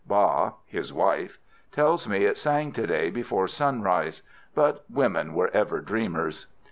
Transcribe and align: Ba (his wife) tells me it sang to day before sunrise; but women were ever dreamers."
Ba 0.07 0.53
(his 0.65 0.91
wife) 0.91 1.37
tells 1.71 2.07
me 2.07 2.25
it 2.25 2.35
sang 2.35 2.71
to 2.71 2.87
day 2.87 3.11
before 3.11 3.47
sunrise; 3.47 4.23
but 4.55 4.83
women 4.89 5.35
were 5.35 5.51
ever 5.53 5.79
dreamers." 5.79 6.47